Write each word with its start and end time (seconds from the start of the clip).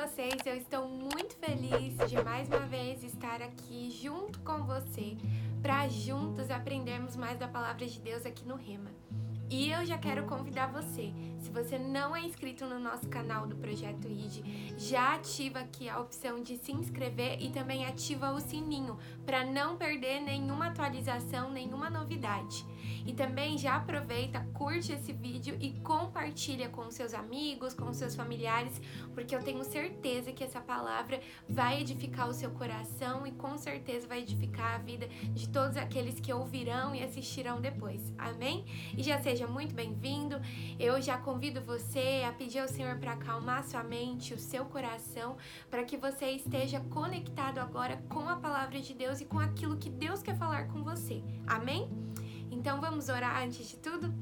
vocês? 0.00 0.46
Eu 0.46 0.54
estou 0.54 0.88
muito 0.88 1.34
feliz 1.34 1.96
de 2.08 2.22
mais 2.22 2.46
uma 2.46 2.60
vez 2.60 3.02
estar 3.02 3.42
aqui 3.42 3.90
junto 3.90 4.38
com 4.40 4.62
você 4.62 5.16
para 5.60 5.88
juntos 5.88 6.52
aprendermos 6.52 7.16
mais 7.16 7.36
da 7.36 7.48
palavra 7.48 7.84
de 7.84 7.98
Deus 7.98 8.24
aqui 8.24 8.46
no 8.46 8.54
Rema. 8.54 8.92
E 9.50 9.72
eu 9.72 9.84
já 9.84 9.98
quero 9.98 10.24
convidar 10.24 10.68
você, 10.68 11.12
se 11.40 11.50
você 11.50 11.78
não 11.78 12.14
é 12.14 12.20
inscrito 12.20 12.64
no 12.64 12.78
nosso 12.78 13.08
canal 13.08 13.44
do 13.48 13.56
Projeto 13.56 14.06
ID, 14.06 14.44
já 14.76 15.14
ativa 15.14 15.58
aqui 15.58 15.88
a 15.88 15.98
opção 15.98 16.44
de 16.44 16.58
se 16.58 16.70
inscrever 16.70 17.42
e 17.42 17.50
também 17.50 17.84
ativa 17.84 18.30
o 18.30 18.40
sininho 18.40 18.96
para 19.26 19.44
não 19.44 19.76
perder 19.76 20.20
nenhuma 20.20 20.66
atualização, 20.66 21.50
nenhuma 21.50 21.90
novidade. 21.90 22.64
E 23.08 23.14
também 23.14 23.56
já 23.56 23.76
aproveita, 23.76 24.46
curte 24.52 24.92
esse 24.92 25.14
vídeo 25.14 25.56
e 25.58 25.72
compartilha 25.80 26.68
com 26.68 26.90
seus 26.90 27.14
amigos, 27.14 27.72
com 27.72 27.90
seus 27.90 28.14
familiares, 28.14 28.78
porque 29.14 29.34
eu 29.34 29.42
tenho 29.42 29.64
certeza 29.64 30.30
que 30.30 30.44
essa 30.44 30.60
palavra 30.60 31.18
vai 31.48 31.80
edificar 31.80 32.28
o 32.28 32.34
seu 32.34 32.50
coração 32.50 33.26
e 33.26 33.32
com 33.32 33.56
certeza 33.56 34.06
vai 34.06 34.20
edificar 34.20 34.74
a 34.74 34.78
vida 34.78 35.08
de 35.08 35.48
todos 35.48 35.78
aqueles 35.78 36.20
que 36.20 36.30
ouvirão 36.30 36.94
e 36.94 37.02
assistirão 37.02 37.62
depois. 37.62 38.12
Amém? 38.18 38.66
E 38.94 39.02
já 39.02 39.18
seja 39.22 39.46
muito 39.46 39.74
bem-vindo. 39.74 40.38
Eu 40.78 41.00
já 41.00 41.16
convido 41.16 41.62
você 41.62 42.22
a 42.28 42.32
pedir 42.32 42.58
ao 42.58 42.68
Senhor 42.68 42.98
para 42.98 43.12
acalmar 43.12 43.64
sua 43.64 43.82
mente, 43.82 44.34
o 44.34 44.38
seu 44.38 44.66
coração, 44.66 45.38
para 45.70 45.82
que 45.82 45.96
você 45.96 46.26
esteja 46.32 46.80
conectado 46.90 47.56
agora 47.56 47.96
com 48.10 48.28
a 48.28 48.36
palavra 48.36 48.78
de 48.82 48.92
Deus 48.92 49.22
e 49.22 49.24
com 49.24 49.38
aquilo 49.38 49.78
que 49.78 49.88
Deus 49.88 50.22
quer 50.22 50.36
falar 50.36 50.68
com 50.68 50.84
você. 50.84 51.24
Amém? 51.46 51.88
Então 52.50 52.80
vamos 52.80 53.08
orar 53.08 53.42
antes 53.42 53.68
de 53.68 53.76
tudo? 53.76 54.12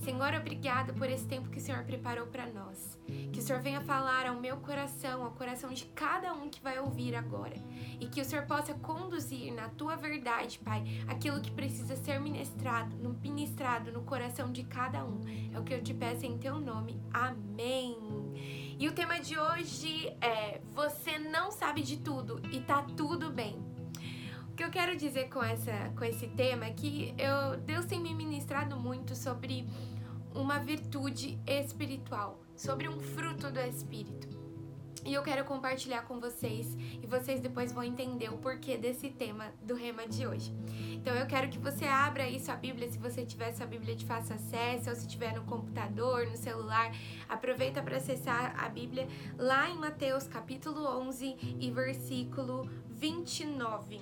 Senhor, 0.00 0.32
obrigada 0.34 0.94
por 0.94 1.10
esse 1.10 1.26
tempo 1.26 1.50
que 1.50 1.58
o 1.58 1.60
Senhor 1.60 1.84
preparou 1.84 2.26
para 2.26 2.46
nós. 2.46 2.98
Que 3.32 3.38
o 3.38 3.42
Senhor 3.42 3.60
venha 3.60 3.82
falar 3.82 4.26
ao 4.26 4.40
meu 4.40 4.56
coração, 4.56 5.22
ao 5.22 5.32
coração 5.32 5.70
de 5.72 5.84
cada 5.86 6.32
um 6.32 6.48
que 6.48 6.62
vai 6.62 6.78
ouvir 6.78 7.14
agora. 7.14 7.54
E 8.00 8.06
que 8.06 8.20
o 8.20 8.24
Senhor 8.24 8.46
possa 8.46 8.72
conduzir 8.72 9.52
na 9.52 9.68
tua 9.68 9.96
verdade, 9.96 10.58
Pai, 10.58 10.82
aquilo 11.06 11.40
que 11.40 11.50
precisa 11.50 11.96
ser 11.96 12.18
ministrado, 12.18 12.96
ministrado 13.22 13.92
no 13.92 14.02
coração 14.02 14.50
de 14.50 14.64
cada 14.64 15.04
um. 15.04 15.20
É 15.52 15.58
o 15.58 15.62
que 15.62 15.74
eu 15.74 15.82
te 15.82 15.92
peço 15.92 16.24
em 16.24 16.38
teu 16.38 16.58
nome. 16.58 16.98
Amém. 17.12 17.96
E 18.78 18.88
o 18.88 18.92
tema 18.92 19.20
de 19.20 19.38
hoje 19.38 20.16
é: 20.22 20.62
Você 20.72 21.18
não 21.18 21.50
sabe 21.50 21.82
de 21.82 21.98
tudo 21.98 22.40
e 22.50 22.60
tá 22.60 22.82
tudo 22.96 23.30
bem 23.30 23.69
que 24.56 24.64
eu 24.64 24.70
quero 24.70 24.96
dizer 24.96 25.28
com, 25.28 25.42
essa, 25.42 25.72
com 25.96 26.04
esse 26.04 26.28
tema 26.28 26.66
é 26.66 26.70
que 26.70 27.14
eu, 27.18 27.58
Deus 27.60 27.84
tem 27.86 28.00
me 28.00 28.14
ministrado 28.14 28.76
muito 28.76 29.14
sobre 29.14 29.66
uma 30.34 30.58
virtude 30.58 31.38
espiritual, 31.46 32.40
sobre 32.56 32.88
um 32.88 33.00
fruto 33.00 33.50
do 33.50 33.60
Espírito. 33.60 34.40
E 35.04 35.14
eu 35.14 35.22
quero 35.22 35.44
compartilhar 35.44 36.02
com 36.02 36.20
vocês 36.20 36.76
e 37.02 37.06
vocês 37.06 37.40
depois 37.40 37.72
vão 37.72 37.82
entender 37.82 38.28
o 38.28 38.36
porquê 38.36 38.76
desse 38.76 39.08
tema 39.08 39.46
do 39.62 39.74
rema 39.74 40.06
de 40.06 40.26
hoje. 40.26 40.52
Então 40.92 41.14
eu 41.14 41.26
quero 41.26 41.48
que 41.48 41.58
você 41.58 41.86
abra 41.86 42.24
aí 42.24 42.38
sua 42.38 42.54
Bíblia, 42.54 42.90
se 42.90 42.98
você 42.98 43.24
tiver 43.24 43.52
sua 43.52 43.66
Bíblia 43.66 43.96
de 43.96 44.04
fácil 44.04 44.34
acesso 44.34 44.90
ou 44.90 44.96
se 44.96 45.08
tiver 45.08 45.34
no 45.34 45.42
computador, 45.44 46.26
no 46.26 46.36
celular, 46.36 46.94
aproveita 47.28 47.82
para 47.82 47.96
acessar 47.96 48.54
a 48.62 48.68
Bíblia 48.68 49.08
lá 49.38 49.70
em 49.70 49.78
Mateus 49.78 50.28
capítulo 50.28 50.86
11 51.00 51.56
e 51.58 51.70
versículo 51.70 52.68
29. 52.90 54.00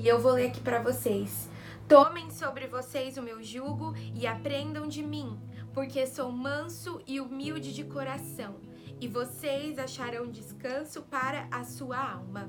E 0.00 0.06
eu 0.06 0.20
vou 0.20 0.30
ler 0.30 0.46
aqui 0.46 0.60
para 0.60 0.80
vocês. 0.80 1.50
Tomem 1.88 2.30
sobre 2.30 2.68
vocês 2.68 3.16
o 3.16 3.22
meu 3.22 3.42
jugo 3.42 3.96
e 4.14 4.28
aprendam 4.28 4.86
de 4.86 5.02
mim, 5.02 5.36
porque 5.74 6.06
sou 6.06 6.30
manso 6.30 7.02
e 7.04 7.20
humilde 7.20 7.74
de 7.74 7.82
coração, 7.82 8.60
e 9.00 9.08
vocês 9.08 9.76
acharão 9.76 10.30
descanso 10.30 11.02
para 11.02 11.48
a 11.50 11.64
sua 11.64 11.98
alma. 11.98 12.48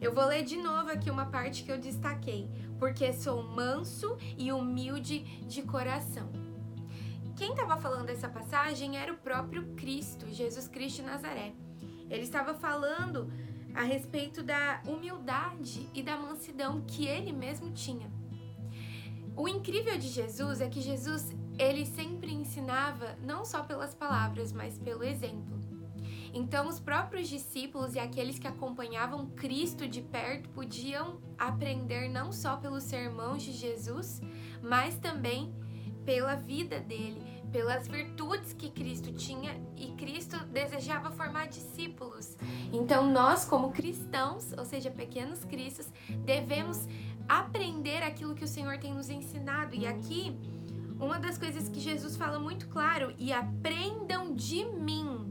Eu 0.00 0.14
vou 0.14 0.24
ler 0.24 0.44
de 0.44 0.56
novo 0.56 0.88
aqui 0.88 1.10
uma 1.10 1.26
parte 1.26 1.64
que 1.64 1.72
eu 1.72 1.78
destaquei, 1.78 2.48
porque 2.78 3.12
sou 3.12 3.42
manso 3.42 4.16
e 4.38 4.52
humilde 4.52 5.24
de 5.48 5.62
coração. 5.62 6.30
Quem 7.36 7.50
estava 7.50 7.76
falando 7.76 8.10
essa 8.10 8.28
passagem 8.28 8.96
era 8.96 9.12
o 9.12 9.18
próprio 9.18 9.74
Cristo, 9.74 10.32
Jesus 10.32 10.68
Cristo 10.68 11.02
de 11.02 11.08
Nazaré. 11.08 11.54
Ele 12.08 12.22
estava 12.22 12.54
falando 12.54 13.32
a 13.74 13.82
respeito 13.82 14.42
da 14.42 14.80
humildade 14.86 15.88
e 15.92 16.02
da 16.02 16.16
mansidão 16.16 16.82
que 16.86 17.06
ele 17.06 17.32
mesmo 17.32 17.72
tinha. 17.72 18.10
O 19.36 19.48
incrível 19.48 19.98
de 19.98 20.08
Jesus 20.08 20.60
é 20.60 20.68
que 20.68 20.80
Jesus, 20.80 21.34
ele 21.58 21.84
sempre 21.84 22.32
ensinava 22.32 23.16
não 23.20 23.44
só 23.44 23.64
pelas 23.64 23.94
palavras, 23.94 24.52
mas 24.52 24.78
pelo 24.78 25.02
exemplo. 25.02 25.58
Então, 26.32 26.68
os 26.68 26.80
próprios 26.80 27.28
discípulos 27.28 27.94
e 27.94 27.98
aqueles 27.98 28.38
que 28.38 28.46
acompanhavam 28.46 29.26
Cristo 29.30 29.88
de 29.88 30.02
perto 30.02 30.48
podiam 30.50 31.20
aprender 31.38 32.08
não 32.08 32.32
só 32.32 32.56
pelos 32.56 32.84
sermões 32.84 33.42
de 33.42 33.52
Jesus, 33.52 34.20
mas 34.62 34.96
também 34.96 35.54
pela 36.04 36.34
vida 36.34 36.80
dele, 36.80 37.22
pelas 37.54 37.86
virtudes 37.86 38.52
que 38.52 38.68
Cristo 38.68 39.12
tinha 39.12 39.56
e 39.76 39.92
Cristo 39.92 40.36
desejava 40.46 41.12
formar 41.12 41.46
discípulos. 41.46 42.36
Então, 42.72 43.08
nós, 43.08 43.44
como 43.44 43.70
cristãos, 43.70 44.52
ou 44.58 44.64
seja, 44.64 44.90
pequenos 44.90 45.44
cristos, 45.44 45.86
devemos 46.24 46.88
aprender 47.28 48.02
aquilo 48.02 48.34
que 48.34 48.42
o 48.42 48.48
Senhor 48.48 48.76
tem 48.78 48.92
nos 48.92 49.08
ensinado. 49.08 49.72
E 49.72 49.86
aqui, 49.86 50.36
uma 50.98 51.20
das 51.20 51.38
coisas 51.38 51.68
que 51.68 51.78
Jesus 51.78 52.16
fala 52.16 52.40
muito 52.40 52.66
claro: 52.66 53.14
e 53.16 53.32
aprendam 53.32 54.34
de 54.34 54.64
mim, 54.64 55.24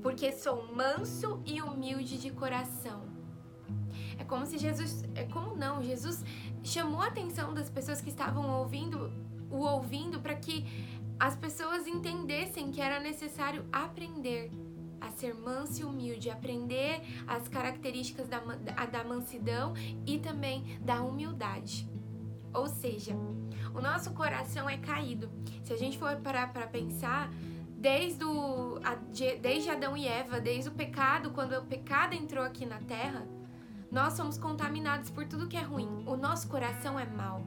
porque 0.00 0.30
sou 0.30 0.72
manso 0.72 1.42
e 1.44 1.60
humilde 1.60 2.18
de 2.18 2.30
coração. 2.30 3.02
É 4.16 4.22
como 4.22 4.46
se 4.46 4.58
Jesus, 4.58 5.02
é 5.16 5.24
como 5.24 5.56
não, 5.56 5.82
Jesus 5.82 6.24
chamou 6.62 7.00
a 7.00 7.08
atenção 7.08 7.52
das 7.52 7.68
pessoas 7.68 8.00
que 8.00 8.10
estavam 8.10 8.48
ouvindo, 8.60 9.10
o 9.50 9.64
ouvindo 9.64 10.20
para 10.20 10.36
que 10.36 10.64
as 11.22 11.36
pessoas 11.36 11.86
entendessem 11.86 12.72
que 12.72 12.80
era 12.80 12.98
necessário 12.98 13.64
aprender 13.72 14.50
a 15.00 15.08
ser 15.12 15.32
manso 15.34 15.80
e 15.80 15.84
humilde, 15.84 16.28
aprender 16.28 17.00
as 17.28 17.46
características 17.46 18.26
da, 18.26 18.40
da 18.40 19.04
mansidão 19.04 19.72
e 20.04 20.18
também 20.18 20.80
da 20.80 21.00
humildade. 21.00 21.88
Ou 22.52 22.66
seja, 22.66 23.14
o 23.72 23.80
nosso 23.80 24.10
coração 24.14 24.68
é 24.68 24.76
caído. 24.78 25.30
Se 25.62 25.72
a 25.72 25.76
gente 25.76 25.96
for 25.96 26.16
parar 26.16 26.52
para 26.52 26.66
pensar, 26.66 27.30
desde, 27.78 28.24
o, 28.24 28.80
desde 29.40 29.70
Adão 29.70 29.96
e 29.96 30.08
Eva, 30.08 30.40
desde 30.40 30.70
o 30.70 30.72
pecado, 30.72 31.30
quando 31.30 31.52
o 31.52 31.64
pecado 31.64 32.14
entrou 32.14 32.42
aqui 32.42 32.66
na 32.66 32.80
terra, 32.80 33.24
nós 33.92 34.14
somos 34.14 34.36
contaminados 34.36 35.08
por 35.08 35.24
tudo 35.28 35.46
que 35.46 35.56
é 35.56 35.62
ruim. 35.62 36.02
O 36.04 36.16
nosso 36.16 36.48
coração 36.48 36.98
é 36.98 37.06
mau. 37.06 37.46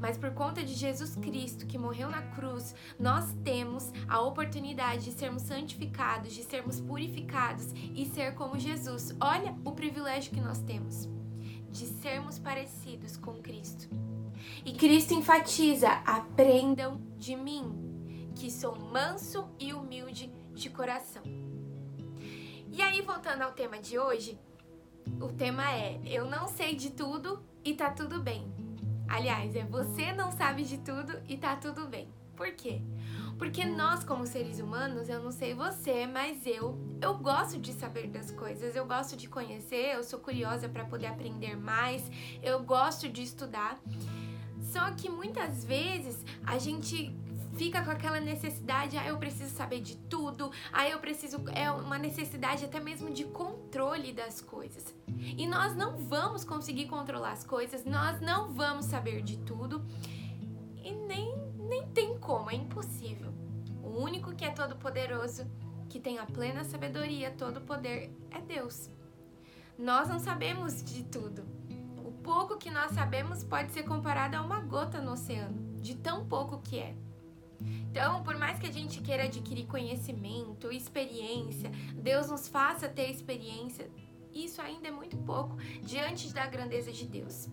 Mas 0.00 0.16
por 0.16 0.30
conta 0.32 0.62
de 0.62 0.74
Jesus 0.74 1.16
Cristo 1.16 1.66
que 1.66 1.78
morreu 1.78 2.08
na 2.08 2.22
cruz, 2.22 2.74
nós 2.98 3.34
temos 3.44 3.92
a 4.08 4.20
oportunidade 4.20 5.04
de 5.04 5.12
sermos 5.12 5.42
santificados, 5.42 6.32
de 6.32 6.42
sermos 6.42 6.80
purificados 6.80 7.72
e 7.94 8.06
ser 8.06 8.34
como 8.34 8.58
Jesus. 8.58 9.14
Olha 9.20 9.54
o 9.64 9.72
privilégio 9.72 10.32
que 10.32 10.40
nós 10.40 10.58
temos 10.58 11.08
de 11.70 11.86
sermos 11.86 12.38
parecidos 12.38 13.16
com 13.16 13.34
Cristo. 13.42 13.88
E 14.64 14.72
Cristo 14.74 15.12
enfatiza: 15.14 15.88
aprendam 16.06 17.00
de 17.18 17.34
mim, 17.34 18.30
que 18.36 18.50
sou 18.50 18.76
manso 18.76 19.48
e 19.58 19.72
humilde 19.72 20.32
de 20.54 20.70
coração. 20.70 21.22
E 22.70 22.80
aí, 22.80 23.00
voltando 23.02 23.42
ao 23.42 23.52
tema 23.52 23.78
de 23.78 23.98
hoje, 23.98 24.38
o 25.20 25.28
tema 25.28 25.68
é: 25.72 26.00
eu 26.04 26.28
não 26.28 26.46
sei 26.48 26.74
de 26.74 26.90
tudo 26.90 27.42
e 27.64 27.74
tá 27.74 27.90
tudo 27.90 28.20
bem. 28.20 28.63
Aliás, 29.08 29.54
é 29.54 29.64
você 29.64 30.12
não 30.12 30.32
sabe 30.32 30.64
de 30.64 30.78
tudo 30.78 31.18
e 31.28 31.36
tá 31.36 31.56
tudo 31.56 31.86
bem. 31.86 32.08
Por 32.36 32.52
quê? 32.52 32.80
Porque 33.38 33.64
nós, 33.64 34.04
como 34.04 34.26
seres 34.26 34.58
humanos, 34.58 35.08
eu 35.08 35.22
não 35.22 35.30
sei 35.30 35.54
você, 35.54 36.06
mas 36.06 36.46
eu, 36.46 36.78
eu 37.00 37.16
gosto 37.18 37.58
de 37.58 37.72
saber 37.72 38.08
das 38.08 38.30
coisas, 38.30 38.74
eu 38.74 38.86
gosto 38.86 39.16
de 39.16 39.28
conhecer, 39.28 39.94
eu 39.94 40.04
sou 40.04 40.18
curiosa 40.18 40.68
para 40.68 40.84
poder 40.84 41.06
aprender 41.06 41.56
mais, 41.56 42.02
eu 42.42 42.62
gosto 42.62 43.08
de 43.08 43.22
estudar. 43.22 43.78
Só 44.60 44.90
que 44.92 45.08
muitas 45.08 45.64
vezes 45.64 46.24
a 46.44 46.58
gente 46.58 47.14
fica 47.56 47.82
com 47.82 47.90
aquela 47.90 48.20
necessidade, 48.20 48.96
ah, 48.96 49.06
eu 49.06 49.16
preciso 49.18 49.54
saber 49.54 49.80
de 49.80 49.96
tudo, 49.96 50.50
ah, 50.72 50.88
eu 50.88 50.98
preciso. 50.98 51.42
É 51.52 51.70
uma 51.70 51.98
necessidade 51.98 52.64
até 52.64 52.80
mesmo 52.80 53.10
de 53.10 53.24
controle 53.24 54.12
das 54.12 54.40
coisas. 54.40 54.94
E 55.36 55.46
nós 55.46 55.74
não 55.74 55.96
vamos 55.96 56.44
conseguir 56.44 56.86
controlar 56.86 57.32
as 57.32 57.44
coisas, 57.44 57.84
nós 57.84 58.20
não 58.20 58.52
vamos 58.52 58.86
saber 58.86 59.22
de 59.22 59.38
tudo 59.38 59.84
e 60.82 60.92
nem, 60.92 61.34
nem 61.58 61.86
tem 61.88 62.18
como, 62.18 62.50
é 62.50 62.54
impossível. 62.54 63.32
O 63.82 64.00
único 64.00 64.34
que 64.34 64.44
é 64.44 64.50
todo-poderoso, 64.50 65.46
que 65.88 65.98
tem 65.98 66.18
a 66.18 66.26
plena 66.26 66.64
sabedoria, 66.64 67.30
todo 67.30 67.60
poder, 67.60 68.14
é 68.30 68.40
Deus. 68.40 68.90
Nós 69.78 70.08
não 70.08 70.18
sabemos 70.18 70.82
de 70.84 71.04
tudo. 71.04 71.44
O 72.04 72.12
pouco 72.12 72.58
que 72.58 72.70
nós 72.70 72.92
sabemos 72.92 73.42
pode 73.42 73.72
ser 73.72 73.82
comparado 73.84 74.36
a 74.36 74.42
uma 74.42 74.60
gota 74.60 75.00
no 75.00 75.12
oceano, 75.12 75.80
de 75.80 75.96
tão 75.96 76.26
pouco 76.26 76.60
que 76.60 76.78
é. 76.78 76.94
Então, 77.60 78.22
por 78.22 78.36
mais 78.36 78.58
que 78.58 78.66
a 78.66 78.72
gente 78.72 79.00
queira 79.00 79.24
adquirir 79.24 79.66
conhecimento, 79.66 80.70
experiência, 80.70 81.70
Deus 81.94 82.28
nos 82.28 82.48
faça 82.48 82.88
ter 82.88 83.10
experiência, 83.10 83.90
isso 84.34 84.60
ainda 84.60 84.88
é 84.88 84.90
muito 84.90 85.16
pouco 85.18 85.56
diante 85.82 86.32
da 86.32 86.46
grandeza 86.46 86.90
de 86.92 87.06
Deus. 87.06 87.48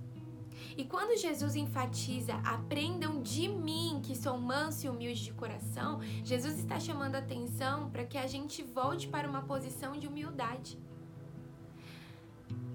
E 0.77 0.85
quando 0.85 1.17
Jesus 1.17 1.55
enfatiza, 1.55 2.35
aprendam 2.43 3.21
de 3.21 3.47
mim, 3.47 3.99
que 4.03 4.15
sou 4.15 4.37
manso 4.37 4.85
e 4.85 4.89
humilde 4.89 5.23
de 5.23 5.33
coração, 5.33 5.99
Jesus 6.23 6.59
está 6.59 6.79
chamando 6.79 7.15
a 7.15 7.19
atenção 7.19 7.89
para 7.89 8.05
que 8.05 8.17
a 8.17 8.27
gente 8.27 8.63
volte 8.63 9.07
para 9.07 9.29
uma 9.29 9.41
posição 9.41 9.93
de 9.93 10.07
humildade. 10.07 10.79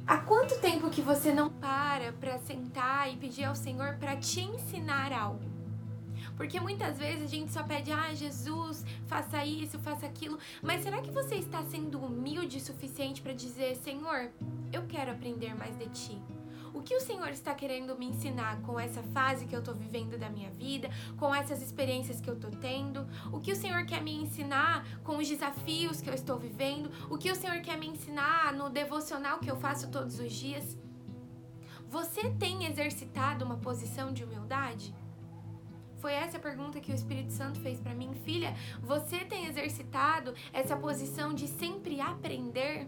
Há 0.07 0.19
quanto 0.19 0.61
tempo 0.61 0.91
que 0.91 1.01
você 1.01 1.33
não 1.33 1.51
para 1.51 2.13
para 2.13 2.39
sentar 2.39 3.13
e 3.13 3.17
pedir 3.17 3.45
ao 3.45 3.57
Senhor 3.57 3.97
para 3.99 4.17
te 4.17 4.41
ensinar 4.41 5.13
algo? 5.13 5.56
Porque 6.37 6.61
muitas 6.61 6.99
vezes 6.99 7.25
a 7.25 7.27
gente 7.27 7.53
só 7.53 7.63
pede, 7.63 7.91
ah, 7.91 8.15
Jesus, 8.15 8.85
faça 9.07 9.45
isso, 9.45 9.79
faça 9.79 10.07
aquilo. 10.07 10.39
Mas 10.63 10.83
será 10.83 11.01
que 11.01 11.11
você 11.11 11.37
está 11.37 11.63
sendo 11.65 11.99
humilde 11.99 12.59
o 12.59 12.61
suficiente 12.61 13.23
para 13.23 13.33
dizer, 13.33 13.77
Senhor, 13.77 14.31
eu 14.73 14.87
quero 14.87 15.11
aprender 15.11 15.55
mais 15.55 15.77
de 15.79 15.87
ti? 15.89 16.23
O 16.77 16.83
que 16.83 16.95
o 16.95 17.01
Senhor 17.01 17.31
está 17.31 17.55
querendo 17.55 17.97
me 17.97 18.05
ensinar 18.05 18.61
com 18.61 18.79
essa 18.79 19.03
fase 19.03 19.47
que 19.47 19.57
eu 19.57 19.61
estou 19.61 19.75
vivendo 19.75 20.19
da 20.19 20.29
minha 20.29 20.51
vida, 20.51 20.91
com 21.17 21.35
essas 21.35 21.63
experiências 21.63 22.21
que 22.21 22.29
eu 22.29 22.35
estou 22.35 22.51
tendo? 22.51 23.09
O 23.33 23.41
que 23.41 23.51
o 23.51 23.57
Senhor 23.57 23.87
quer 23.87 24.03
me 24.03 24.15
ensinar 24.15 24.87
com 25.03 25.17
os 25.17 25.27
desafios 25.27 26.03
que 26.03 26.11
eu 26.11 26.15
estou 26.15 26.39
vivendo? 26.39 26.91
O 27.11 27.17
que 27.17 27.31
o 27.31 27.35
Senhor 27.35 27.63
quer 27.63 27.79
me 27.79 27.87
ensinar 27.87 28.53
no 28.53 28.69
devocional 28.69 29.39
que 29.39 29.51
eu 29.51 29.57
faço 29.57 29.91
todos 29.91 30.21
os 30.21 30.31
dias? 30.31 30.77
Você 31.89 32.29
tem 32.33 32.67
exercitado 32.67 33.43
uma 33.43 33.57
posição 33.57 34.13
de 34.13 34.23
humildade? 34.23 34.95
Foi 36.01 36.13
essa 36.13 36.37
a 36.37 36.41
pergunta 36.41 36.81
que 36.81 36.93
o 36.93 36.95
Espírito 36.95 37.33
Santo 37.33 37.61
fez 37.61 37.81
para 37.81 37.95
mim, 37.95 38.15
filha. 38.25 38.55
Você 38.83 39.19
tem 39.25 39.47
exercitado 39.47 40.35
essa 40.53 40.77
posição 40.77 41.35
de 41.35 41.49
sempre 41.49 42.01
aprender? 42.01 42.87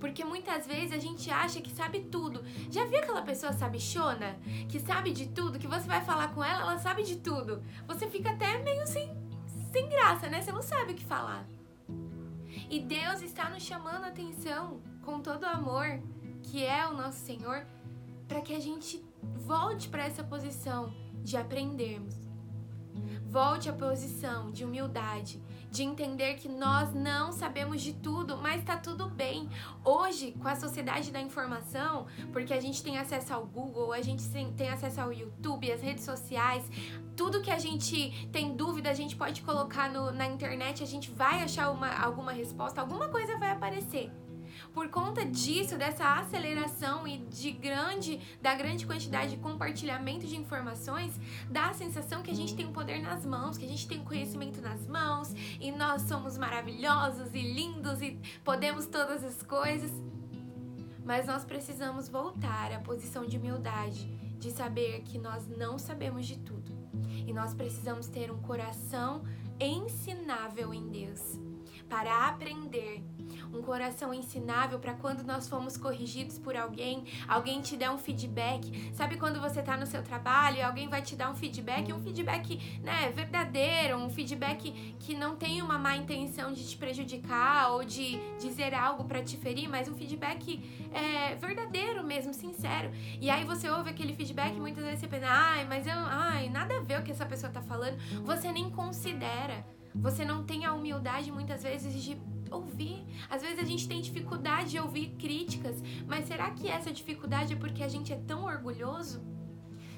Porque 0.00 0.24
muitas 0.24 0.66
vezes 0.66 0.92
a 0.92 0.98
gente 0.98 1.30
acha 1.30 1.60
que 1.60 1.70
sabe 1.70 2.00
tudo. 2.00 2.44
Já 2.70 2.84
viu 2.84 2.98
aquela 2.98 3.22
pessoa 3.22 3.52
sabichona? 3.52 4.36
Que 4.68 4.80
sabe 4.80 5.12
de 5.12 5.28
tudo? 5.28 5.58
Que 5.58 5.66
você 5.66 5.86
vai 5.86 6.04
falar 6.04 6.34
com 6.34 6.42
ela, 6.42 6.62
ela 6.62 6.78
sabe 6.78 7.02
de 7.02 7.16
tudo. 7.16 7.62
Você 7.86 8.08
fica 8.08 8.30
até 8.30 8.58
meio 8.58 8.86
sem, 8.86 9.16
sem 9.72 9.88
graça, 9.88 10.28
né? 10.28 10.42
Você 10.42 10.52
não 10.52 10.62
sabe 10.62 10.92
o 10.92 10.96
que 10.96 11.04
falar. 11.04 11.46
E 12.68 12.80
Deus 12.80 13.22
está 13.22 13.48
nos 13.48 13.62
chamando 13.62 14.04
a 14.04 14.08
atenção 14.08 14.80
com 15.04 15.20
todo 15.20 15.44
o 15.44 15.48
amor 15.48 16.00
que 16.42 16.64
é 16.64 16.86
o 16.86 16.94
nosso 16.94 17.18
Senhor 17.24 17.66
para 18.26 18.40
que 18.40 18.54
a 18.54 18.60
gente 18.60 19.04
volte 19.36 19.88
para 19.88 20.04
essa 20.04 20.22
posição 20.24 20.92
de 21.26 21.36
aprendermos. 21.36 22.14
Volte 23.28 23.68
à 23.68 23.72
posição 23.72 24.52
de 24.52 24.64
humildade, 24.64 25.42
de 25.70 25.82
entender 25.82 26.34
que 26.34 26.48
nós 26.48 26.94
não 26.94 27.32
sabemos 27.32 27.82
de 27.82 27.92
tudo, 27.92 28.38
mas 28.38 28.62
tá 28.62 28.76
tudo 28.76 29.10
bem. 29.10 29.48
Hoje, 29.84 30.32
com 30.40 30.46
a 30.46 30.54
sociedade 30.54 31.10
da 31.10 31.20
informação, 31.20 32.06
porque 32.32 32.54
a 32.54 32.60
gente 32.60 32.82
tem 32.82 32.96
acesso 32.96 33.34
ao 33.34 33.44
Google, 33.44 33.92
a 33.92 34.00
gente 34.00 34.22
tem 34.56 34.68
acesso 34.68 35.00
ao 35.00 35.12
YouTube, 35.12 35.70
as 35.70 35.82
redes 35.82 36.04
sociais, 36.04 36.64
tudo 37.16 37.42
que 37.42 37.50
a 37.50 37.58
gente 37.58 38.28
tem 38.32 38.56
dúvida, 38.56 38.88
a 38.88 38.94
gente 38.94 39.16
pode 39.16 39.42
colocar 39.42 39.90
no, 39.90 40.12
na 40.12 40.26
internet, 40.26 40.82
a 40.82 40.86
gente 40.86 41.10
vai 41.10 41.42
achar 41.42 41.70
uma, 41.70 41.92
alguma 41.92 42.32
resposta, 42.32 42.80
alguma 42.80 43.08
coisa 43.08 43.36
vai 43.36 43.50
aparecer 43.50 44.12
por 44.76 44.90
conta 44.90 45.24
disso, 45.24 45.78
dessa 45.78 46.04
aceleração 46.18 47.08
e 47.08 47.16
de 47.16 47.50
grande, 47.50 48.20
da 48.42 48.54
grande 48.54 48.84
quantidade 48.84 49.30
de 49.30 49.38
compartilhamento 49.38 50.26
de 50.26 50.36
informações, 50.36 51.18
dá 51.50 51.70
a 51.70 51.72
sensação 51.72 52.22
que 52.22 52.30
a 52.30 52.34
gente 52.34 52.54
tem 52.54 52.66
o 52.66 52.72
poder 52.72 53.00
nas 53.00 53.24
mãos, 53.24 53.56
que 53.56 53.64
a 53.64 53.68
gente 53.68 53.88
tem 53.88 54.00
o 54.00 54.04
conhecimento 54.04 54.60
nas 54.60 54.86
mãos 54.86 55.32
e 55.58 55.72
nós 55.72 56.02
somos 56.02 56.36
maravilhosos 56.36 57.32
e 57.32 57.40
lindos 57.40 58.02
e 58.02 58.20
podemos 58.44 58.84
todas 58.86 59.24
as 59.24 59.42
coisas. 59.42 59.90
Mas 61.02 61.26
nós 61.26 61.42
precisamos 61.42 62.10
voltar 62.10 62.70
à 62.70 62.78
posição 62.78 63.24
de 63.24 63.38
humildade, 63.38 64.04
de 64.38 64.50
saber 64.50 65.00
que 65.04 65.16
nós 65.16 65.48
não 65.48 65.78
sabemos 65.78 66.26
de 66.26 66.38
tudo. 66.40 66.70
E 67.26 67.32
nós 67.32 67.54
precisamos 67.54 68.08
ter 68.08 68.30
um 68.30 68.42
coração 68.42 69.24
ensinável 69.58 70.74
em 70.74 70.86
Deus 70.90 71.40
para 71.88 72.28
aprender 72.28 73.02
um 73.56 73.62
coração 73.62 74.12
ensinável 74.12 74.78
para 74.78 74.94
quando 74.94 75.24
nós 75.24 75.48
fomos 75.48 75.76
corrigidos 75.76 76.38
por 76.38 76.56
alguém, 76.56 77.04
alguém 77.26 77.60
te 77.60 77.76
der 77.76 77.90
um 77.90 77.98
feedback. 77.98 78.92
Sabe 78.94 79.16
quando 79.16 79.40
você 79.40 79.60
está 79.60 79.76
no 79.76 79.86
seu 79.86 80.02
trabalho 80.02 80.58
e 80.58 80.62
alguém 80.62 80.88
vai 80.88 81.02
te 81.02 81.16
dar 81.16 81.30
um 81.30 81.34
feedback, 81.34 81.92
um 81.92 82.00
feedback, 82.00 82.80
né, 82.82 83.10
verdadeiro, 83.12 83.96
um 83.96 84.10
feedback 84.10 84.96
que 84.98 85.14
não 85.14 85.36
tem 85.36 85.62
uma 85.62 85.78
má 85.78 85.96
intenção 85.96 86.52
de 86.52 86.66
te 86.66 86.76
prejudicar 86.76 87.72
ou 87.72 87.84
de 87.84 88.18
dizer 88.38 88.74
algo 88.74 89.04
para 89.04 89.22
te 89.22 89.36
ferir, 89.36 89.68
mas 89.68 89.88
um 89.88 89.94
feedback 89.94 90.60
é, 90.92 91.34
verdadeiro 91.36 92.04
mesmo, 92.04 92.34
sincero. 92.34 92.90
E 93.20 93.30
aí 93.30 93.44
você 93.44 93.68
ouve 93.68 93.90
aquele 93.90 94.14
feedback 94.14 94.56
e 94.56 94.60
muitas 94.60 94.84
vezes 94.84 95.00
você 95.00 95.08
pensa, 95.08 95.26
ai, 95.28 95.64
mas 95.64 95.86
eu, 95.86 95.94
ai, 95.96 96.48
nada 96.48 96.76
a 96.78 96.80
ver 96.80 97.00
o 97.00 97.02
que 97.02 97.12
essa 97.12 97.26
pessoa 97.26 97.50
tá 97.50 97.62
falando. 97.62 97.96
Você 98.24 98.52
nem 98.52 98.70
considera. 98.70 99.64
Você 99.94 100.24
não 100.24 100.44
tem 100.44 100.66
a 100.66 100.74
humildade 100.74 101.32
muitas 101.32 101.62
vezes 101.62 102.02
de 102.02 102.18
ouvir. 102.50 103.04
Às 103.28 103.42
vezes 103.42 103.58
a 103.58 103.64
gente 103.64 103.88
tem 103.88 104.00
dificuldade 104.00 104.70
de 104.70 104.78
ouvir 104.78 105.10
críticas, 105.18 105.82
mas 106.06 106.26
será 106.26 106.50
que 106.50 106.68
essa 106.68 106.92
dificuldade 106.92 107.52
é 107.52 107.56
porque 107.56 107.82
a 107.82 107.88
gente 107.88 108.12
é 108.12 108.16
tão 108.16 108.44
orgulhoso? 108.44 109.22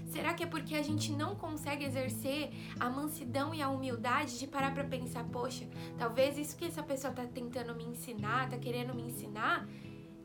Será 0.06 0.32
que 0.32 0.42
é 0.42 0.46
porque 0.46 0.74
a 0.74 0.82
gente 0.82 1.12
não 1.12 1.34
consegue 1.34 1.84
exercer 1.84 2.50
a 2.80 2.88
mansidão 2.88 3.54
e 3.54 3.60
a 3.60 3.68
humildade 3.68 4.38
de 4.38 4.46
parar 4.46 4.72
para 4.72 4.84
pensar, 4.84 5.24
poxa, 5.24 5.68
talvez 5.98 6.38
isso 6.38 6.56
que 6.56 6.64
essa 6.64 6.82
pessoa 6.82 7.12
tá 7.12 7.26
tentando 7.26 7.74
me 7.74 7.84
ensinar, 7.84 8.48
tá 8.48 8.56
querendo 8.56 8.94
me 8.94 9.02
ensinar, 9.02 9.68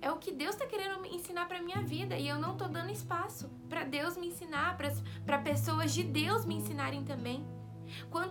é 0.02 0.12
o 0.12 0.18
que 0.18 0.32
Deus 0.32 0.56
está 0.56 0.66
querendo 0.66 1.02
me 1.02 1.16
ensinar 1.16 1.48
para 1.48 1.62
minha 1.62 1.82
vida 1.82 2.18
e 2.18 2.28
eu 2.28 2.40
não 2.40 2.56
tô 2.56 2.68
dando 2.68 2.92
espaço 2.92 3.50
para 3.70 3.84
Deus 3.84 4.18
me 4.18 4.28
ensinar, 4.28 4.78
para 5.26 5.38
pessoas 5.40 5.94
de 5.94 6.04
Deus 6.04 6.46
me 6.46 6.56
ensinarem 6.56 7.04
também. 7.04 7.46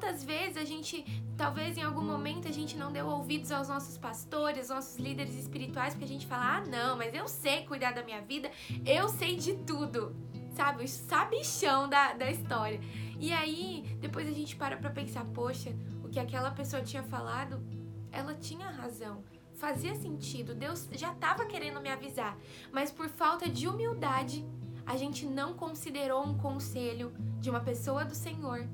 Quantas 0.02 0.24
vezes 0.24 0.56
a 0.56 0.64
gente, 0.64 1.04
talvez 1.36 1.78
em 1.78 1.82
algum 1.82 2.02
momento, 2.02 2.48
a 2.48 2.50
gente 2.50 2.76
não 2.76 2.90
deu 2.90 3.06
ouvidos 3.06 3.52
aos 3.52 3.68
nossos 3.68 3.96
pastores, 3.96 4.68
aos 4.68 4.84
nossos 4.84 4.96
líderes 4.96 5.36
espirituais, 5.36 5.94
porque 5.94 6.04
a 6.04 6.08
gente 6.08 6.26
fala, 6.26 6.56
ah, 6.56 6.60
não, 6.60 6.96
mas 6.96 7.14
eu 7.14 7.28
sei 7.28 7.64
cuidar 7.66 7.92
da 7.92 8.02
minha 8.02 8.20
vida, 8.20 8.50
eu 8.84 9.08
sei 9.08 9.36
de 9.36 9.54
tudo, 9.58 10.12
sabe? 10.56 10.82
O 10.82 10.88
sabichão 10.88 11.88
da, 11.88 12.14
da 12.14 12.28
história. 12.28 12.80
E 13.20 13.32
aí, 13.32 13.96
depois 14.00 14.26
a 14.26 14.32
gente 14.32 14.56
para 14.56 14.76
pra 14.76 14.90
pensar, 14.90 15.24
poxa, 15.26 15.72
o 16.02 16.08
que 16.08 16.18
aquela 16.18 16.50
pessoa 16.50 16.82
tinha 16.82 17.04
falado, 17.04 17.64
ela 18.10 18.34
tinha 18.34 18.68
razão 18.70 19.22
fazia 19.54 19.94
sentido, 19.94 20.56
Deus 20.56 20.88
já 20.90 21.12
estava 21.12 21.46
querendo 21.46 21.80
me 21.80 21.88
avisar, 21.88 22.36
mas 22.72 22.90
por 22.90 23.08
falta 23.08 23.48
de 23.48 23.68
humildade, 23.68 24.44
a 24.84 24.96
gente 24.96 25.24
não 25.24 25.54
considerou 25.54 26.24
um 26.24 26.36
conselho 26.36 27.12
de 27.38 27.48
uma 27.48 27.60
pessoa 27.60 28.04
do 28.04 28.12
Senhor 28.12 28.68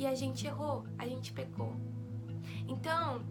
e 0.00 0.06
a 0.06 0.14
gente 0.14 0.46
errou, 0.46 0.86
a 0.96 1.06
gente 1.06 1.30
pecou. 1.30 1.76
Então, 2.66 3.22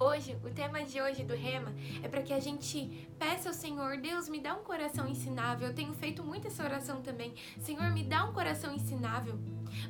hoje, 0.00 0.34
o 0.42 0.48
tema 0.48 0.82
de 0.82 0.98
hoje 0.98 1.22
do 1.24 1.34
Rema 1.34 1.74
é 2.02 2.08
para 2.08 2.22
que 2.22 2.32
a 2.32 2.40
gente 2.40 3.06
peça 3.18 3.50
ao 3.50 3.54
Senhor, 3.54 3.98
Deus, 3.98 4.26
me 4.26 4.40
dá 4.40 4.54
um 4.54 4.62
coração 4.62 5.06
ensinável. 5.06 5.68
Eu 5.68 5.74
tenho 5.74 5.92
feito 5.92 6.24
muito 6.24 6.46
essa 6.46 6.64
oração 6.64 7.02
também. 7.02 7.34
Senhor, 7.60 7.92
me 7.92 8.02
dá 8.02 8.24
um 8.24 8.32
coração 8.32 8.74
ensinável. 8.74 9.38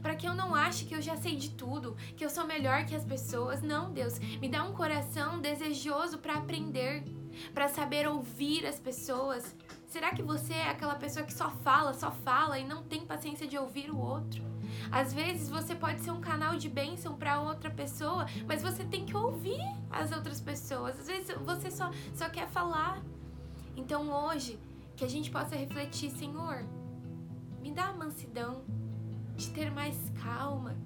Para 0.03 0.17
que 0.17 0.27
eu 0.27 0.35
não 0.35 0.53
ache 0.53 0.85
que 0.85 0.97
eu 0.97 1.01
já 1.01 1.17
sei 1.17 1.37
de 1.37 1.51
tudo, 1.51 1.97
que 2.17 2.25
eu 2.25 2.31
sou 2.31 2.45
melhor 2.45 2.85
que 2.87 2.97
as 2.97 3.05
pessoas. 3.05 3.63
Não, 3.63 3.93
Deus, 3.93 4.19
me 4.19 4.49
dá 4.49 4.65
um 4.65 4.73
coração 4.73 5.41
desejoso 5.41 6.19
para 6.19 6.35
aprender, 6.35 7.05
para 7.55 7.69
saber 7.69 8.09
ouvir 8.09 8.67
as 8.67 8.81
pessoas. 8.81 9.55
Será 9.87 10.11
que 10.11 10.25
você 10.25 10.55
é 10.55 10.71
aquela 10.71 10.97
pessoa 10.97 11.25
que 11.25 11.33
só 11.33 11.51
fala, 11.51 11.95
só 11.95 12.11
fala 12.11 12.59
e 12.59 12.67
não 12.67 12.83
tem 12.83 13.07
paciência 13.07 13.47
de 13.47 13.57
ouvir 13.57 13.93
o 13.93 13.97
outro? 13.97 14.54
Às 14.91 15.13
vezes 15.13 15.49
você 15.49 15.75
pode 15.75 16.01
ser 16.01 16.11
um 16.11 16.21
canal 16.21 16.57
de 16.57 16.69
bênção 16.69 17.17
para 17.17 17.41
outra 17.41 17.71
pessoa, 17.71 18.27
mas 18.47 18.63
você 18.63 18.85
tem 18.85 19.05
que 19.05 19.17
ouvir 19.17 19.61
as 19.91 20.13
outras 20.13 20.41
pessoas. 20.41 20.99
Às 20.99 21.07
vezes 21.07 21.35
você 21.45 21.71
só, 21.71 21.91
só 22.15 22.29
quer 22.29 22.49
falar. 22.49 23.03
Então 23.77 24.11
hoje, 24.11 24.59
que 24.97 25.05
a 25.05 25.09
gente 25.09 25.31
possa 25.31 25.57
refletir, 25.57 26.11
Senhor, 26.11 26.65
me 27.61 27.73
dá 27.73 27.87
a 27.87 27.93
mansidão 27.95 28.63
de 29.37 29.51
ter 29.51 29.71
mais 29.71 29.97
calma, 30.23 30.77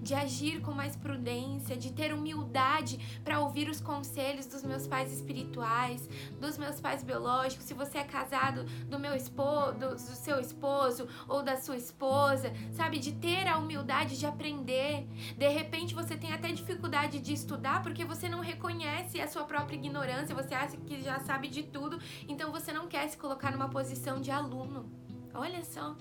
de 0.00 0.14
agir 0.14 0.60
com 0.60 0.72
mais 0.72 0.96
prudência, 0.96 1.76
de 1.76 1.92
ter 1.92 2.12
humildade 2.12 3.20
para 3.24 3.40
ouvir 3.40 3.68
os 3.68 3.80
conselhos 3.80 4.46
dos 4.46 4.62
meus 4.62 4.86
pais 4.86 5.12
espirituais, 5.12 6.08
dos 6.40 6.56
meus 6.58 6.80
pais 6.80 7.02
biológicos, 7.02 7.66
se 7.66 7.74
você 7.74 7.98
é 7.98 8.04
casado, 8.04 8.64
do 8.88 8.98
meu 8.98 9.14
esposo, 9.14 9.78
do, 9.78 9.98
seu 9.98 10.40
esposo 10.40 11.08
ou 11.28 11.42
da 11.42 11.56
sua 11.56 11.76
esposa, 11.76 12.52
sabe, 12.72 12.98
de 12.98 13.12
ter 13.12 13.46
a 13.46 13.58
humildade 13.58 14.18
de 14.18 14.26
aprender. 14.26 15.06
De 15.36 15.48
repente 15.48 15.94
você 15.94 16.16
tem 16.16 16.32
até 16.32 16.52
dificuldade 16.52 17.20
de 17.20 17.32
estudar 17.32 17.82
porque 17.82 18.04
você 18.04 18.28
não 18.28 18.40
reconhece 18.40 19.20
a 19.20 19.28
sua 19.28 19.44
própria 19.44 19.76
ignorância, 19.76 20.34
você 20.34 20.54
acha 20.54 20.76
que 20.76 21.02
já 21.02 21.20
sabe 21.20 21.48
de 21.48 21.62
tudo, 21.62 21.98
então 22.28 22.50
você 22.50 22.72
não 22.72 22.86
quer 22.86 23.08
se 23.08 23.16
colocar 23.16 23.50
numa 23.52 23.68
posição 23.68 24.20
de 24.20 24.30
aluno. 24.30 25.07
Olha 25.34 25.62
só. 25.64 25.96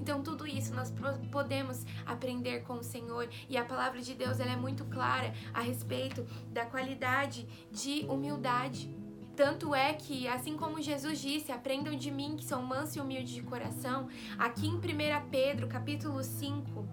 Então 0.00 0.22
tudo 0.22 0.46
isso 0.46 0.74
nós 0.74 0.92
podemos 1.30 1.84
aprender 2.04 2.62
com 2.64 2.74
o 2.74 2.82
Senhor 2.82 3.28
e 3.48 3.56
a 3.56 3.64
palavra 3.64 4.00
de 4.00 4.14
Deus 4.14 4.40
ela 4.40 4.52
é 4.52 4.56
muito 4.56 4.84
clara 4.86 5.32
a 5.52 5.60
respeito 5.60 6.26
da 6.52 6.66
qualidade 6.66 7.46
de 7.70 8.04
humildade. 8.08 8.94
Tanto 9.36 9.74
é 9.74 9.92
que, 9.92 10.28
assim 10.28 10.56
como 10.56 10.80
Jesus 10.80 11.18
disse, 11.20 11.50
aprendam 11.50 11.96
de 11.96 12.08
mim 12.08 12.36
que 12.36 12.44
sou 12.44 12.62
manso 12.62 12.98
e 12.98 13.00
humilde 13.00 13.34
de 13.34 13.42
coração, 13.42 14.08
aqui 14.38 14.68
em 14.68 14.76
1 14.76 14.80
Pedro, 15.28 15.66
capítulo 15.66 16.22
5, 16.22 16.86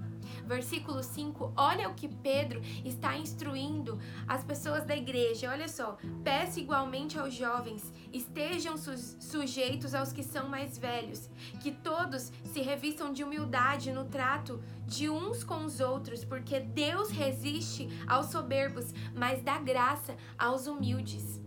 versículo 0.46 1.04
5, 1.04 1.54
olha 1.56 1.90
o 1.90 1.94
que 1.94 2.08
Pedro 2.08 2.62
está 2.84 3.18
instruindo 3.18 4.00
as 4.28 4.44
pessoas 4.44 4.86
da 4.86 4.96
igreja. 4.96 5.50
Olha 5.50 5.68
só, 5.68 5.98
peço 6.24 6.60
igualmente 6.60 7.18
aos 7.18 7.34
jovens, 7.34 7.92
estejam 8.12 8.78
su 8.78 8.92
sujeitos 8.98 9.94
aos 9.94 10.12
que 10.12 10.24
são 10.24 10.50
mais 10.50 10.78
velhos, 10.78 11.30
que 11.62 11.72
todos 11.72 12.32
se 12.46 12.62
revistam 12.62 13.14
de 13.14 13.24
humildade 13.24 13.92
no 13.92 14.06
trato 14.06 14.62
de 14.86 15.10
uns 15.10 15.44
com 15.44 15.64
os 15.66 15.80
outros, 15.80 16.26
porque 16.26 16.60
Deus 16.60 17.10
resiste 17.10 17.88
aos 18.08 18.28
soberbos, 18.28 18.94
mas 19.16 19.42
dá 19.42 19.58
graça 19.58 20.16
aos 20.38 20.68
humildes. 20.68 21.40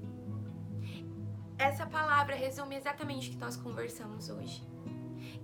Essa 1.58 1.86
palavra 1.86 2.34
resume 2.34 2.74
exatamente 2.74 3.28
o 3.28 3.32
que 3.32 3.38
nós 3.38 3.56
conversamos 3.56 4.28
hoje. 4.28 4.62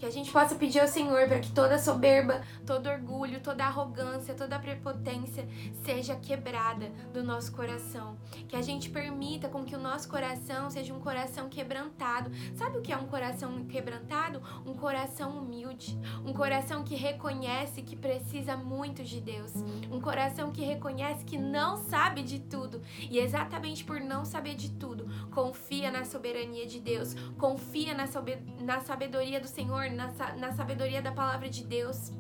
Que 0.00 0.07
a 0.07 0.11
gente 0.11 0.33
possa 0.33 0.54
pedir 0.54 0.80
ao 0.80 0.88
Senhor 0.88 1.28
para 1.28 1.40
que 1.40 1.52
toda 1.52 1.78
soberba, 1.78 2.40
todo 2.64 2.88
orgulho, 2.88 3.38
toda 3.40 3.66
arrogância, 3.66 4.33
toda 4.33 4.59
prepotência 4.59 5.47
seja 5.85 6.16
quebrada 6.16 6.90
do 7.12 7.23
nosso 7.23 7.52
coração. 7.52 8.16
Que 8.49 8.57
a 8.57 8.62
gente 8.62 8.88
permita 8.88 9.50
com 9.50 9.62
que 9.62 9.76
o 9.76 9.78
nosso 9.78 10.09
coração 10.09 10.71
seja 10.71 10.95
um 10.95 11.00
coração 11.00 11.50
quebrantado. 11.50 12.30
Sabe 12.54 12.78
o 12.78 12.80
que 12.80 12.90
é 12.90 12.97
um 12.97 13.09
coração 13.09 13.66
quebrantado? 13.66 14.40
Um 14.64 14.73
coração 14.73 15.33
humilde. 15.37 16.00
Um 16.25 16.33
coração 16.33 16.83
que 16.83 16.95
reconhece 16.95 17.83
que 17.83 17.95
precisa 17.95 18.57
muito 18.57 19.04
de 19.04 19.21
Deus. 19.21 19.52
Um 19.92 20.00
coração 20.00 20.50
que 20.50 20.62
reconhece 20.64 21.26
que 21.26 21.37
não 21.37 21.76
sabe 21.76 22.23
de 22.23 22.38
tudo. 22.38 22.80
E 22.99 23.19
exatamente 23.19 23.85
por 23.85 24.00
não 24.00 24.25
saber 24.25 24.54
de 24.54 24.71
tudo, 24.71 25.07
confia 25.30 25.90
na 25.90 26.07
soberania 26.07 26.66
de 26.66 26.80
Deus. 26.80 27.14
Confia 27.37 27.95
na 27.95 28.80
sabedoria 28.80 29.38
do 29.38 29.47
Senhor 29.47 29.89
na, 29.90 30.12
na 30.37 30.52
sabedoria 30.52 31.02
da 31.02 31.12
palavra 31.12 31.49
de 31.49 31.64
Deus. 31.64 32.12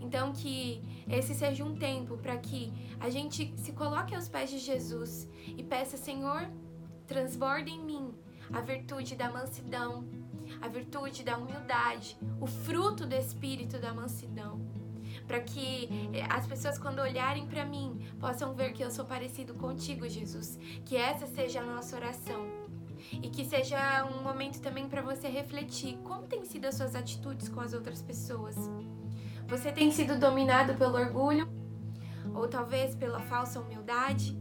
Então, 0.00 0.32
que 0.32 0.82
esse 1.08 1.34
seja 1.34 1.64
um 1.64 1.76
tempo 1.76 2.16
para 2.16 2.36
que 2.36 2.72
a 2.98 3.10
gente 3.10 3.52
se 3.56 3.72
coloque 3.72 4.14
aos 4.14 4.28
pés 4.28 4.50
de 4.50 4.58
Jesus 4.58 5.28
e 5.46 5.62
peça, 5.62 5.96
Senhor, 5.96 6.50
transborda 7.06 7.68
em 7.68 7.84
mim 7.84 8.14
a 8.52 8.60
virtude 8.60 9.14
da 9.14 9.30
mansidão, 9.30 10.08
a 10.60 10.68
virtude 10.68 11.22
da 11.22 11.36
humildade, 11.36 12.16
o 12.40 12.46
fruto 12.46 13.06
do 13.06 13.14
espírito 13.14 13.78
da 13.78 13.92
mansidão. 13.92 14.60
Para 15.26 15.40
que 15.40 15.88
eh, 16.12 16.24
as 16.28 16.46
pessoas, 16.46 16.78
quando 16.78 17.00
olharem 17.00 17.46
para 17.46 17.64
mim, 17.64 18.06
possam 18.18 18.54
ver 18.54 18.72
que 18.72 18.82
eu 18.82 18.90
sou 18.90 19.04
parecido 19.04 19.54
contigo, 19.54 20.08
Jesus. 20.08 20.58
Que 20.84 20.96
essa 20.96 21.26
seja 21.26 21.60
a 21.60 21.66
nossa 21.66 21.96
oração 21.96 22.69
e 23.12 23.28
que 23.30 23.44
seja 23.44 24.04
um 24.04 24.22
momento 24.22 24.60
também 24.60 24.88
para 24.88 25.02
você 25.02 25.28
refletir 25.28 25.98
como 26.04 26.26
têm 26.26 26.44
sido 26.44 26.66
as 26.66 26.74
suas 26.74 26.94
atitudes 26.94 27.48
com 27.48 27.60
as 27.60 27.72
outras 27.72 28.02
pessoas. 28.02 28.56
Você 29.48 29.72
tem 29.72 29.90
sido 29.90 30.18
dominado 30.18 30.74
pelo 30.74 30.96
orgulho, 30.96 31.48
ou 32.34 32.46
talvez 32.46 32.94
pela 32.94 33.20
falsa 33.20 33.60
humildade, 33.60 34.38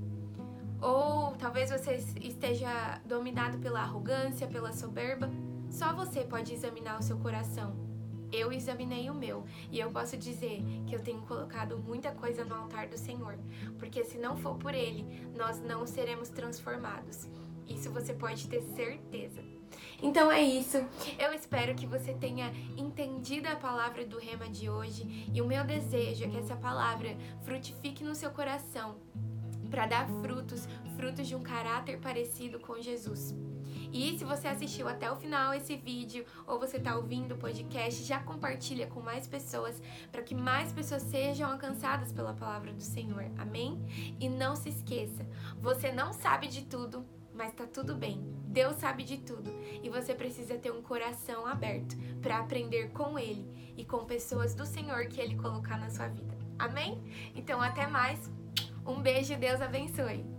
ou 0.82 1.32
talvez 1.38 1.70
você 1.72 1.96
esteja 2.22 3.02
dominado 3.06 3.58
pela 3.58 3.82
arrogância, 3.82 4.48
pela 4.48 4.72
soberba. 4.72 5.30
Só 5.70 5.94
você 5.94 6.22
pode 6.22 6.54
examinar 6.54 7.00
o 7.00 7.04
seu 7.04 7.18
coração. 7.18 7.76
Eu 8.32 8.52
examinei 8.52 9.10
o 9.10 9.14
meu 9.14 9.44
e 9.72 9.80
eu 9.80 9.90
posso 9.90 10.16
dizer 10.16 10.64
que 10.86 10.96
eu 10.96 11.00
tenho 11.00 11.22
colocado 11.22 11.80
muita 11.80 12.12
coisa 12.12 12.46
no 12.46 12.54
altar 12.54 12.88
do 12.88 12.98
Senhor, 12.98 13.38
porque 13.80 14.04
se 14.04 14.20
não 14.20 14.38
for 14.38 14.56
por 14.56 14.74
Ele, 14.74 15.04
nós 15.36 15.60
não 15.60 15.86
seremos 15.88 16.30
transformados. 16.30 17.28
Isso 17.70 17.92
você 17.92 18.14
pode 18.14 18.48
ter 18.48 18.62
certeza. 18.76 19.42
Então 20.02 20.32
é 20.32 20.42
isso. 20.42 20.78
Eu 21.18 21.34
espero 21.34 21.76
que 21.76 21.86
você 21.86 22.14
tenha 22.14 22.52
entendido 22.78 23.48
a 23.48 23.56
palavra 23.56 24.06
do 24.06 24.18
rema 24.18 24.50
de 24.50 24.70
hoje 24.70 25.30
e 25.34 25.42
o 25.42 25.46
meu 25.46 25.64
desejo 25.64 26.26
é 26.26 26.28
que 26.28 26.38
essa 26.38 26.56
palavra 26.56 27.16
frutifique 27.44 28.04
no 28.04 28.16
seu 28.16 28.32
coração 28.32 28.98
para 29.70 29.86
dar 29.86 30.08
frutos, 30.22 30.68
frutos 30.96 31.28
de 31.28 31.36
um 31.36 31.44
caráter 31.44 32.00
parecido 32.00 32.60
com 32.60 32.82
Jesus. 32.82 33.36
E 33.92 34.18
se 34.18 34.24
você 34.24 34.48
assistiu 34.48 34.88
até 34.88 35.12
o 35.12 35.16
final 35.16 35.54
esse 35.54 35.76
vídeo 35.76 36.26
ou 36.48 36.60
você 36.60 36.78
está 36.78 36.96
ouvindo 36.96 37.34
o 37.34 37.38
podcast, 37.38 38.04
já 38.04 38.20
compartilha 38.20 38.88
com 38.88 39.02
mais 39.02 39.28
pessoas 39.28 39.82
para 40.12 40.22
que 40.22 40.36
mais 40.36 40.72
pessoas 40.72 41.02
sejam 41.04 41.52
alcançadas 41.52 42.12
pela 42.12 42.34
palavra 42.34 42.72
do 42.72 42.84
Senhor. 42.84 43.26
Amém? 43.38 43.80
E 44.20 44.30
não 44.30 44.56
se 44.56 44.70
esqueça, 44.70 45.26
você 45.60 45.92
não 45.92 46.14
sabe 46.14 46.48
de 46.48 46.66
tudo, 46.66 47.04
mas 47.40 47.54
tá 47.54 47.66
tudo 47.66 47.96
bem. 47.96 48.22
Deus 48.48 48.76
sabe 48.76 49.06
de 49.06 49.18
tudo 49.20 49.50
e 49.82 49.90
você 49.90 50.14
precisa 50.14 50.58
ter 50.58 50.72
um 50.72 50.82
coração 50.82 51.48
aberto 51.48 51.96
para 52.22 52.38
aprender 52.38 52.90
com 52.90 53.18
Ele 53.18 53.74
e 53.78 53.86
com 53.86 54.04
pessoas 54.04 54.54
do 54.54 54.66
Senhor 54.66 55.06
que 55.06 55.22
Ele 55.22 55.38
colocar 55.38 55.78
na 55.80 55.90
sua 55.90 56.10
vida. 56.10 56.38
Amém? 56.60 57.02
Então, 57.34 57.62
até 57.62 57.88
mais. 57.88 58.30
Um 58.86 59.02
beijo 59.02 59.32
e 59.32 59.38
Deus 59.38 59.62
abençoe. 59.62 60.39